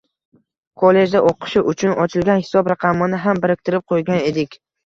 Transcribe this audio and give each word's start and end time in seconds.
kollejda 0.83 1.21
o‘qishi 1.33 1.63
uchun 1.73 1.93
ochilgan 2.05 2.43
hisob 2.47 2.73
raqamini 2.75 3.23
ham 3.27 3.43
biriktirib 3.45 3.89
qo‘ygan 3.93 4.27
edik. 4.33 4.63